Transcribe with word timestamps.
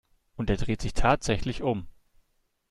Und 0.35 0.49
er 0.49 0.57
dreht 0.57 0.81
sich 0.81 0.95
tatsächlich 0.95 1.61
um. 1.61 1.85